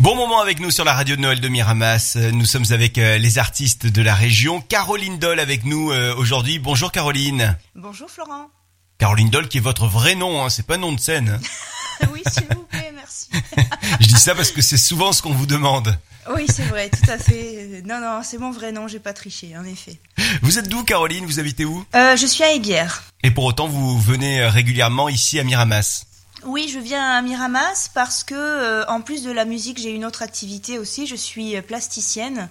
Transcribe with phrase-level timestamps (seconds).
[0.00, 2.16] Bon moment avec nous sur la radio de Noël de Miramas.
[2.32, 4.62] Nous sommes avec euh, les artistes de la région.
[4.62, 6.58] Caroline Doll avec nous euh, aujourd'hui.
[6.58, 7.58] Bonjour Caroline.
[7.74, 8.46] Bonjour Florent.
[8.96, 11.38] Caroline Doll qui est votre vrai nom, hein, c'est pas nom de scène.
[12.14, 13.28] Oui, s'il vous plaît, merci.
[14.00, 15.98] Je dis ça parce que c'est souvent ce qu'on vous demande.
[16.34, 17.82] Oui, c'est vrai, tout à fait.
[17.84, 20.00] Non, non, c'est mon vrai nom, j'ai pas triché, en effet.
[20.40, 21.26] Vous êtes d'où Caroline?
[21.26, 21.84] Vous habitez où?
[21.94, 23.02] Euh, je suis à Aiguière.
[23.22, 26.06] Et pour autant vous venez régulièrement ici à Miramas.
[26.44, 30.04] Oui, je viens à Miramas parce que, euh, en plus de la musique, j'ai une
[30.04, 31.06] autre activité aussi.
[31.06, 32.48] Je suis euh, plasticienne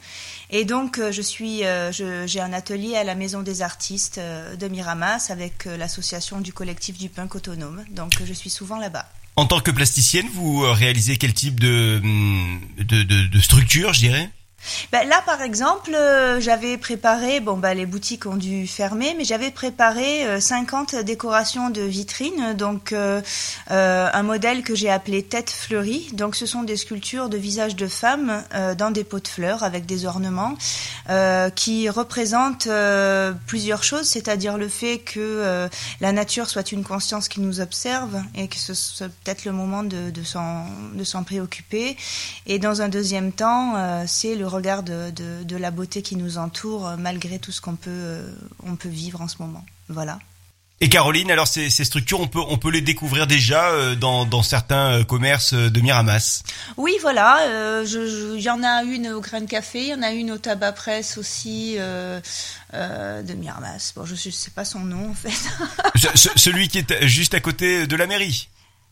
[0.52, 4.68] et donc euh, je suis, euh, j'ai un atelier à la Maison des artistes de
[4.68, 7.84] Miramas avec l'association du collectif du punk autonome.
[7.90, 9.08] Donc je suis souvent là-bas.
[9.36, 14.00] En tant que plasticienne, vous réalisez quel type de, hum, de, de, de structure, je
[14.02, 14.30] dirais?
[14.92, 19.24] Ben, là, par exemple, euh, j'avais préparé, bon, bah, les boutiques ont dû fermer, mais
[19.24, 23.22] j'avais préparé euh, 50 décorations de vitrines, donc euh,
[23.72, 26.10] euh, un modèle que j'ai appelé Tête fleurie.
[26.14, 28.44] Donc, ce sont des sculptures de visages de femmes
[28.78, 30.56] dans des pots de fleurs avec des ornements
[31.56, 32.70] qui représentent
[33.48, 35.70] plusieurs choses, c'est-à-dire le fait que
[36.02, 39.84] la nature soit une conscience qui nous observe et que ce soit peut-être le moment
[39.84, 41.98] de, de s'en préoccuper.
[42.46, 43.74] Et dans un deuxième temps,
[44.08, 47.62] c'est le regard de, de, de la beauté qui nous entoure euh, malgré tout ce
[47.62, 48.32] qu'on peut, euh,
[48.64, 49.64] on peut vivre en ce moment.
[49.88, 50.20] Voilà.
[50.82, 54.24] Et Caroline, alors ces, ces structures, on peut, on peut les découvrir déjà euh, dans,
[54.26, 56.42] dans certains commerces de Miramas?
[56.78, 57.42] Oui, voilà.
[57.42, 60.02] euh, je- je- Il y en a une au Grain de Café, il y en
[60.02, 62.22] a une au Tabac Presse aussi euh,
[62.74, 63.92] euh, de Miramas.
[63.94, 65.34] Bon, je ne sais pas son nom en fait.
[65.96, 68.48] Ce- ce- celui qui est juste à côté de la mairie?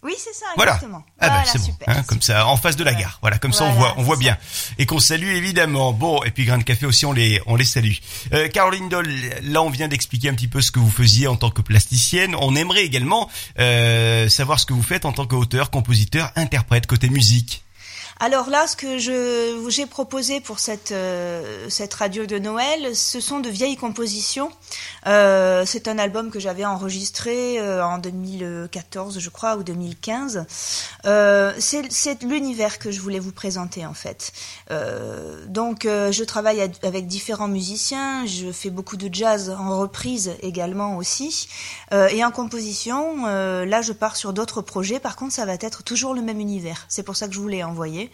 [0.07, 0.71] Oui, c'est ça, Voilà.
[0.73, 1.03] exactement.
[1.19, 3.17] Ah bah voilà, c'est bon, hein, comme ça, en face de la gare.
[3.21, 4.19] Voilà, comme ça on Voilà, voit, on voit ça.
[4.21, 4.37] bien,
[4.79, 5.91] et qu'on salue évidemment.
[5.93, 7.93] Bon, et puis Grain de Café aussi, on les, on les salue.
[8.33, 9.07] Euh, Caroline Doll,
[9.43, 12.35] là on vient d'expliquer un petit peu ce que vous faisiez en tant que plasticienne.
[12.39, 17.09] On aimerait également euh, savoir ce que vous faites en tant qu'auteur, compositeur, interprète côté
[17.09, 17.63] musique.
[18.19, 23.19] Alors là, ce que je j'ai proposé pour cette euh, cette radio de Noël, ce
[23.19, 24.51] sont de vieilles compositions.
[25.05, 30.45] Euh, c'est un album que j'avais enregistré euh, en 2014, je crois, ou 2015.
[31.05, 34.31] Euh, c'est l'univers que je voulais vous présenter en fait.
[35.47, 38.25] Donc, je travaille avec différents musiciens.
[38.25, 41.47] Je fais beaucoup de jazz en reprise également aussi.
[41.91, 44.99] Et en composition, là, je pars sur d'autres projets.
[44.99, 46.85] Par contre, ça va être toujours le même univers.
[46.89, 48.06] C'est pour ça que je vous l'ai envoyé.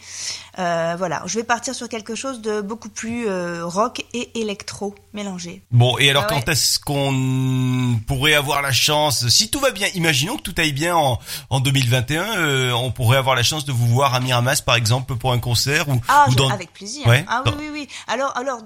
[0.58, 4.94] Euh, voilà, je vais partir sur quelque chose de beaucoup plus euh, rock et électro
[5.12, 5.62] mélangé.
[5.72, 6.40] Bon, et alors Ah ouais.
[6.44, 10.72] quand est-ce qu'on pourrait avoir la chance, si tout va bien, imaginons que tout aille
[10.72, 11.18] bien en,
[11.50, 15.16] en 2021, euh, on pourrait avoir la chance de vous voir à Miramas par exemple
[15.16, 16.50] pour un concert ou, Ah, ou je- dans...
[16.50, 17.06] avec plaisir.
[17.06, 17.88] Ouais, ah oui, dans- oui, oui.
[18.06, 18.60] Alors, alors,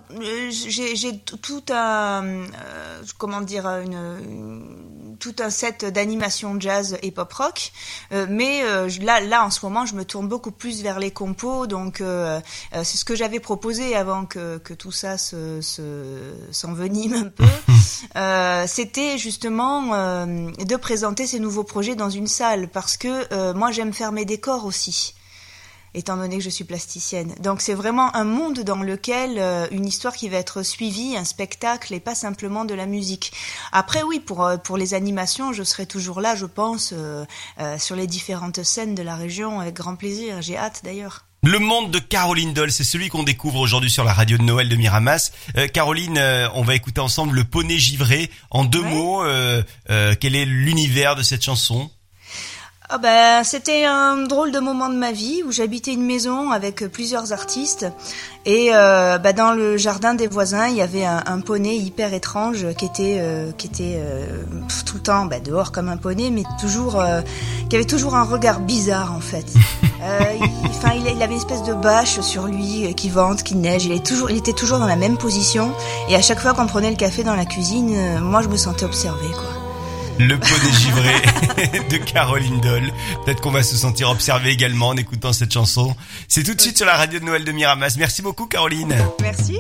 [0.69, 2.45] j'ai tout un,
[3.17, 7.73] comment dire, une, une- tout un set d'animation jazz et pop rock.
[8.29, 8.63] Mais
[9.03, 11.67] là, là, en ce moment, je me tourne beaucoup plus vers les compos.
[11.67, 12.41] Donc, euh,
[12.75, 17.29] euh, c'est ce que j'avais proposé avant que, que tout ça se se- s'envenime un
[17.41, 17.45] peu.
[18.17, 23.53] Euh, C'était justement euh, de présenter ces nouveaux projets dans une salle parce que euh,
[23.55, 25.15] moi, j'aime faire mes décors aussi
[25.95, 27.35] étant donné que je suis plasticienne.
[27.41, 31.25] Donc c'est vraiment un monde dans lequel euh, une histoire qui va être suivie, un
[31.25, 33.33] spectacle et pas simplement de la musique.
[33.73, 37.25] Après oui, pour euh, pour les animations, je serai toujours là, je pense, euh,
[37.61, 40.43] euh, sur les différentes scènes de la région avec grand plaisir.
[40.43, 41.25] J'ai hâte d'ailleurs.
[41.45, 44.69] Le monde de Caroline Doll, c'est celui qu'on découvre aujourd'hui sur la radio de Noël
[44.69, 45.31] de Miramas.
[45.57, 48.29] Euh, Caroline, euh, on va écouter ensemble le poney givré.
[48.51, 48.91] En deux Ouais.
[48.93, 51.91] mots, euh, euh, quel est l'univers de cette chanson?
[52.91, 56.87] Ah ben, c'était un drôle de moment de ma vie où j'habitais une maison avec
[56.87, 57.87] plusieurs artistes
[58.47, 62.15] et euh, bah, dans le jardin des voisins il y avait un, un poney hyper
[62.15, 64.43] étrange qui était euh, qui était euh,
[64.87, 67.21] tout le temps bah, dehors comme un poney mais toujours euh,
[67.69, 69.47] qui avait toujours un regard bizarre en fait.
[70.01, 73.43] Euh, il, enfin il, il avait une espèce de bâche sur lui euh, qui vente,
[73.43, 73.85] qui neige.
[73.85, 75.73] Il est toujours il était toujours dans la même position
[76.09, 78.85] et à chaque fois qu'on prenait le café dans la cuisine, moi je me sentais
[78.85, 79.58] observée quoi.
[80.19, 81.15] Le poney givré
[81.91, 82.91] de Caroline Doll.
[83.25, 85.95] Peut-être qu'on va se sentir observé également en écoutant cette chanson.
[86.27, 87.95] C'est tout de suite sur la radio de Noël de Miramas.
[87.99, 88.97] Merci beaucoup Caroline.
[89.21, 89.59] Merci.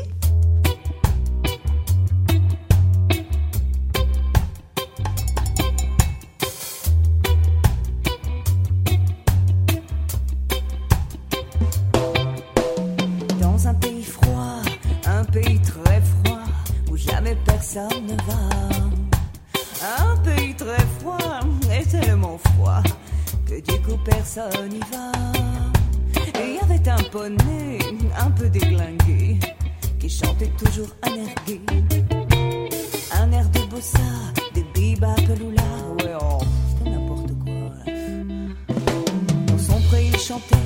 [13.41, 14.63] Dans un pays froid,
[15.07, 16.43] un pays très froid,
[16.91, 18.38] où jamais personne ne va.
[24.09, 25.13] Personne y va.
[26.41, 27.79] Et il y avait un poney
[28.19, 29.39] un peu déglingué
[29.99, 31.61] qui chantait toujours un air gai.
[33.13, 33.99] Un air de bossa,
[34.55, 35.63] des lula,
[35.99, 36.39] ouais, oh,
[36.85, 37.93] n'importe quoi.
[39.47, 40.57] Dans son pré, il chantait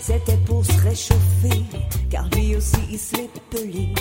[0.00, 1.64] C'était pour se réchauffer,
[2.10, 3.94] car lui aussi il se l'est pelé.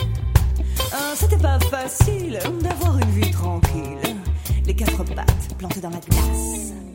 [0.94, 4.16] Ah, C'était pas facile d'avoir une vie tranquille.
[4.66, 6.91] Les quatre pattes plantées dans la glace.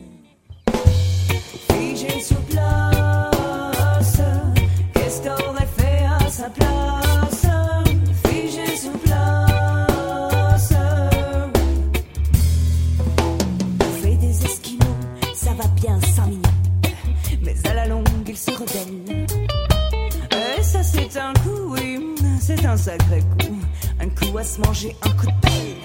[24.65, 25.75] Manger un coup de pelle.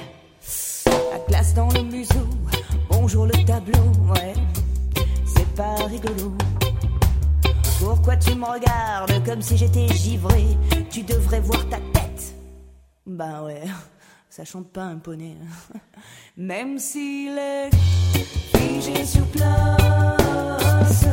[1.11, 2.29] La glace dans le museau,
[2.91, 3.81] bonjour le tableau,
[4.11, 4.72] ouais, c'est
[5.55, 6.33] pas rigolo.
[7.81, 10.45] Pourquoi tu me regardes comme si j'étais givré?
[10.91, 12.35] Tu devrais voir ta tête.
[13.07, 13.63] Ben ouais,
[14.31, 15.37] ça chante pas un poney.
[16.37, 17.71] Même s'il est
[18.55, 21.05] figé sur place